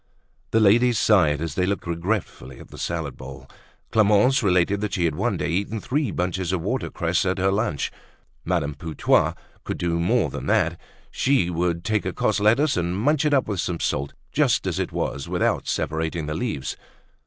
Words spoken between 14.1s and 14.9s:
just as